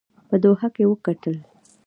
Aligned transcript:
په 0.29 0.35
دوحه 0.43 0.67
کې 0.75 0.83
وکتل. 0.91 1.35